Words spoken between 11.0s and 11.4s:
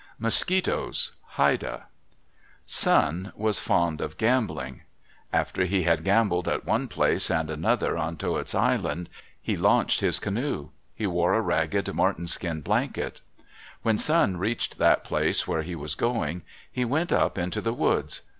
wore